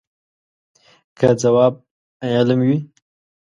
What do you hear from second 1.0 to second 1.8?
که ځواب